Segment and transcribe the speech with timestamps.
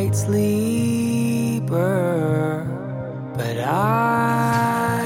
[0.00, 1.76] Light sleeper,
[3.36, 5.02] but I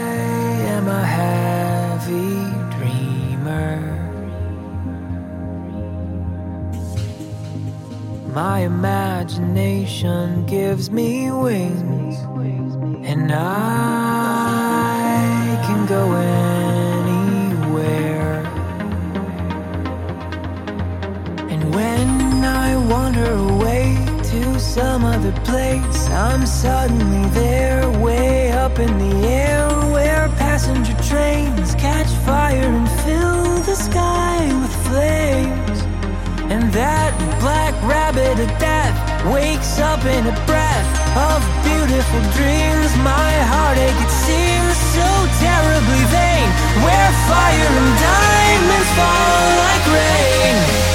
[0.75, 2.37] am a heavy
[2.77, 3.75] dreamer.
[8.33, 12.17] My imagination gives me wings,
[13.11, 13.41] and I
[15.67, 16.13] can go
[17.33, 17.95] anywhere.
[21.51, 23.54] And when I wander
[24.59, 26.09] some other place.
[26.11, 33.59] I'm suddenly there, way up in the air, where passenger trains catch fire and fill
[33.63, 35.79] the sky with flames.
[36.53, 38.95] And that black rabbit of death
[39.33, 42.91] wakes up in a breath of beautiful dreams.
[43.03, 45.11] My heartache, it seems so
[45.43, 46.49] terribly vain,
[46.85, 50.94] where fire and diamonds fall like rain.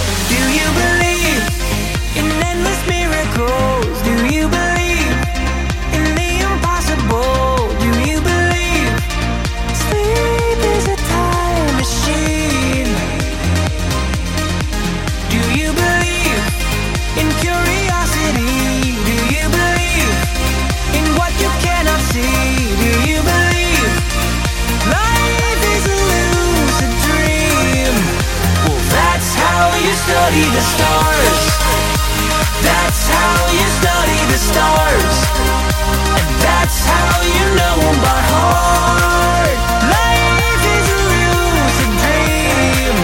[6.18, 7.70] The impossible?
[7.84, 8.94] Do you believe
[9.86, 12.90] sleep is a time machine?
[15.34, 16.42] Do you believe
[17.22, 18.98] in curiosity?
[19.10, 20.18] Do you believe
[20.98, 22.74] in what you cannot see?
[22.84, 23.92] Do you believe
[24.90, 26.00] life is a
[26.34, 27.94] lucid dream?
[28.66, 30.99] Well, that's how you study the stars.
[34.40, 35.18] Stars.
[36.18, 39.60] And that's how you know by heart.
[39.96, 41.00] Life is a
[41.36, 42.96] lucid dream.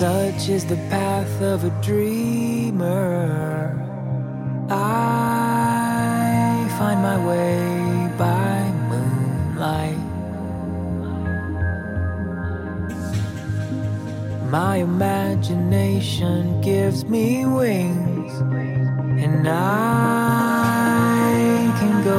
[0.00, 3.20] Such is the path of a dreamer.
[4.70, 4.74] I
[6.78, 7.58] find my way
[8.16, 8.56] by
[8.90, 10.00] moonlight.
[14.50, 18.32] My imagination gives me wings,
[19.24, 19.58] and I
[21.80, 22.18] can go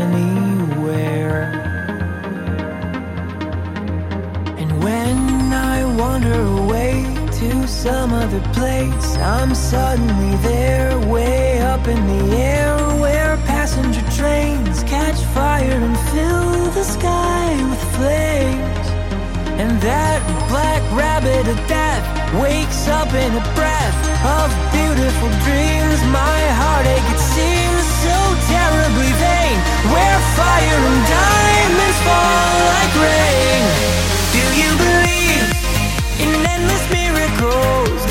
[0.00, 1.42] anywhere.
[4.58, 5.18] And when
[5.52, 6.94] I wander away
[7.38, 14.82] to some other place, I'm suddenly there, way up in the air, where passenger trains
[14.94, 18.88] catch fire and fill the sky with flames.
[19.62, 20.20] And that
[20.50, 22.04] black rabbit of death
[22.40, 23.41] wakes up in a
[24.24, 25.98] of beautiful dreams.
[26.10, 28.18] My heartache, it seems so
[28.52, 29.56] terribly vain,
[29.90, 33.62] where fire and diamonds fall like rain.
[34.34, 35.46] Do you believe
[36.22, 38.01] in endless miracles?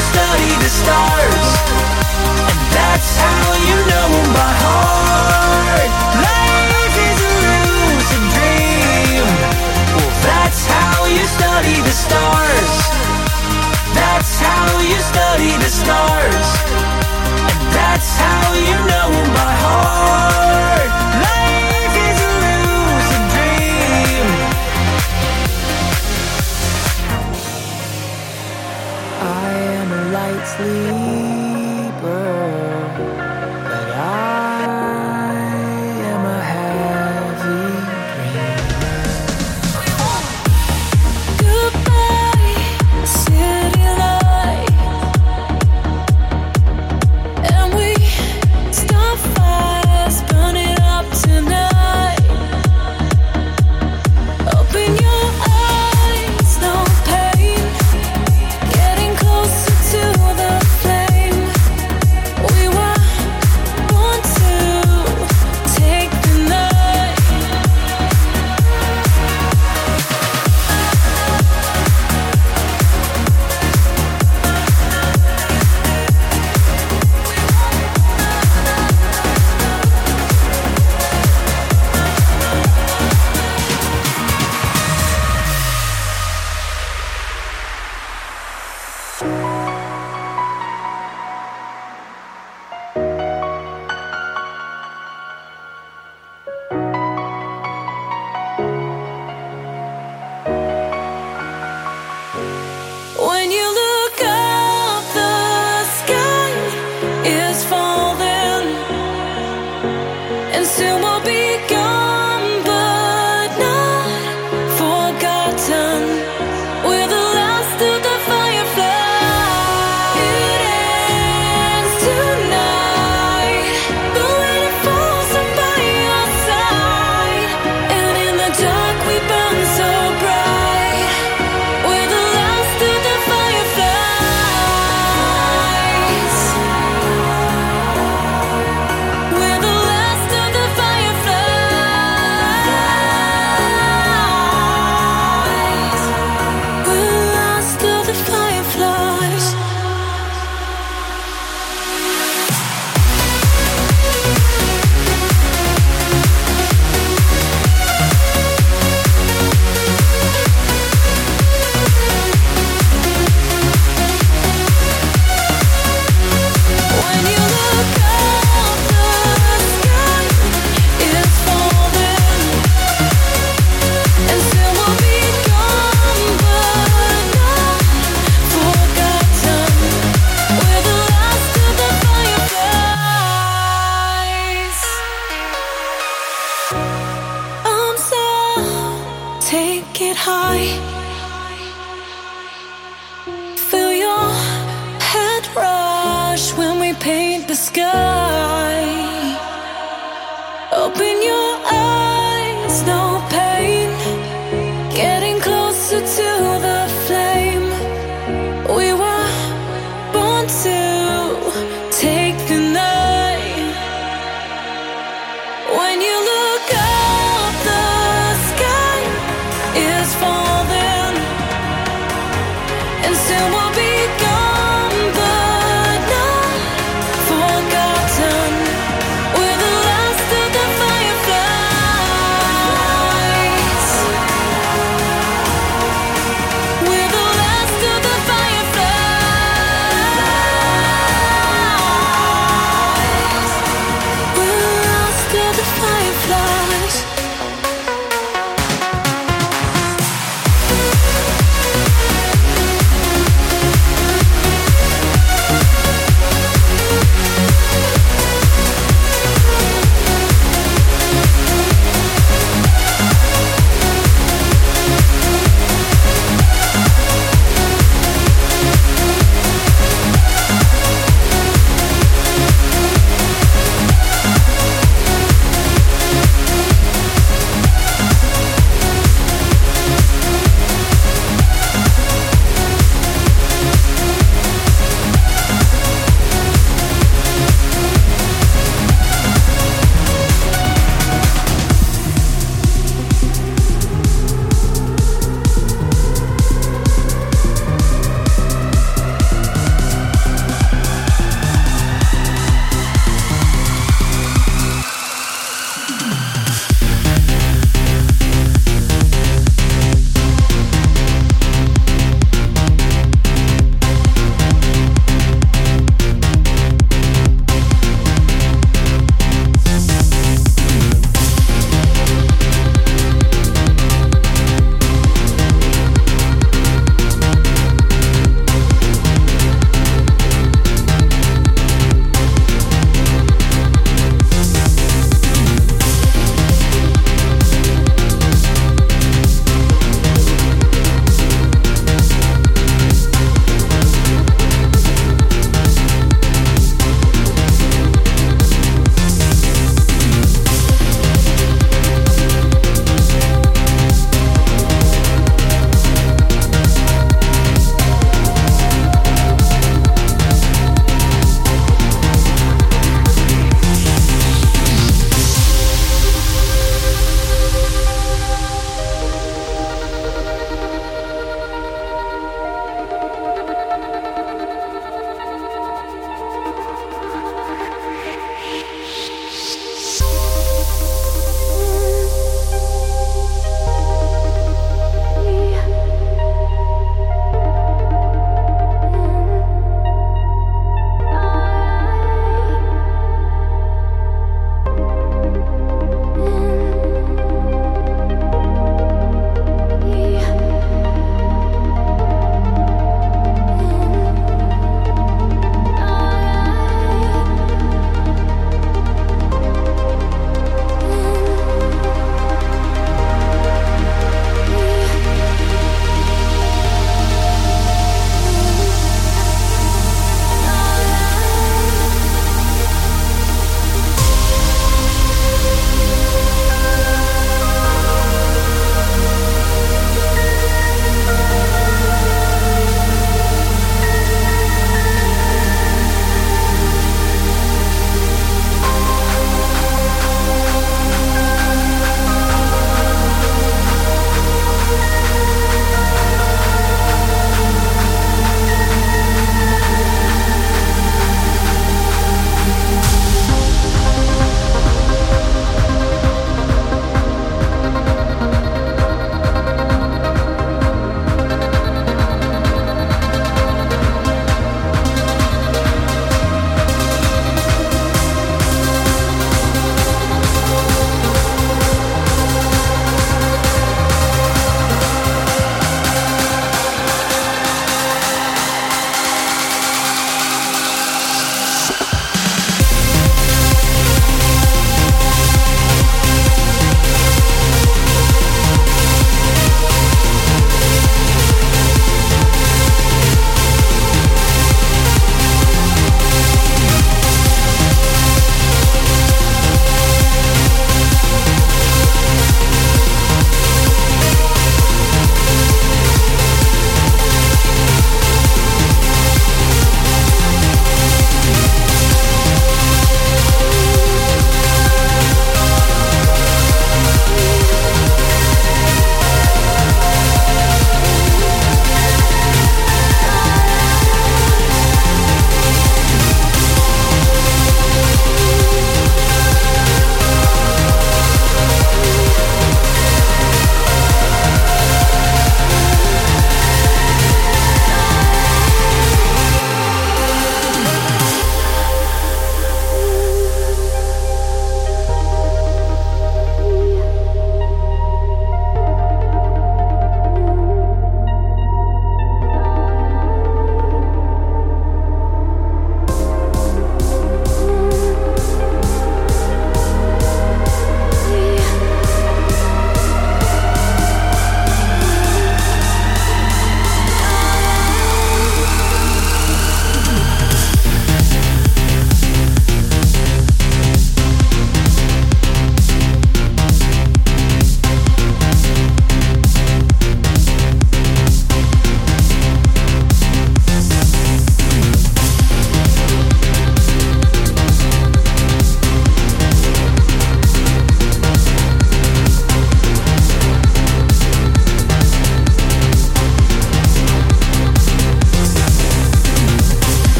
[0.00, 1.48] Study the stars.
[2.48, 5.90] And that's how you know by heart.
[6.24, 7.36] Life is a
[7.68, 9.26] lucid dream.
[9.96, 12.72] Well, that's how you study the stars.
[13.92, 16.48] That's how you study the stars.
[17.50, 20.90] And that's how you know by heart.
[21.24, 21.59] Life
[30.62, 31.39] I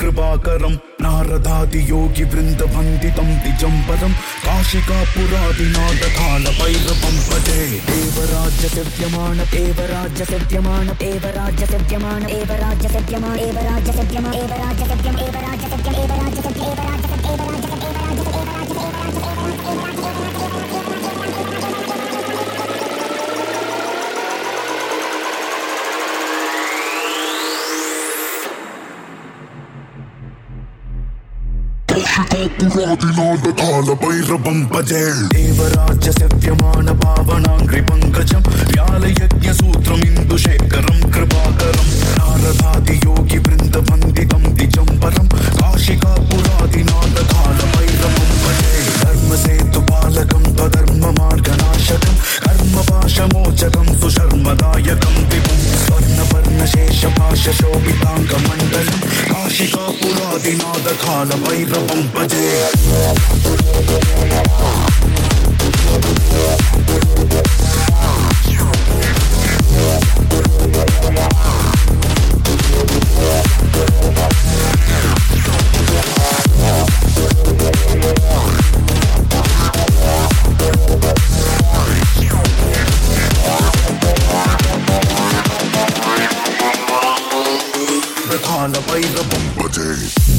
[0.00, 4.12] कृपाकरं नारदाति योगि वृन्द पन्ति तन् तिजम्पदं
[4.44, 6.02] काशिका पुरादिनाथ
[6.58, 7.58] पैलपंसे
[7.98, 14.72] एव राज्य सज्यमान एव राज्य सत्यमान एव राज्य सज्यमान एव राज्य सत्यमान एव राज्यम्
[35.32, 45.26] देवराज्य सत्यमान पावनां कृपङ्कजं ज्यालयज्ञसूत्रमिन्दुशेखरं कृपाकरं नारदाति योगिवृन्दपङ्कितं द्विचं परं
[45.60, 52.14] काशिकापुरादिनाथकालभैरवं भजेत् कर्मसेतुपालकं त्वधर्ममार्गनाशकं
[52.46, 55.91] कर्मपाशमोचकं सुशर्मदायकं विपङ्कम्
[56.72, 59.04] शेषपाशशोभिताङ्गमण्डलम्
[59.42, 62.48] आशिका पुरादिनादखालभैरवं भजे
[69.72, 70.01] Yeah.
[88.62, 90.31] on the blaze of